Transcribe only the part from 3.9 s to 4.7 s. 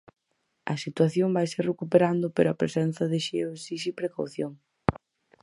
precaución.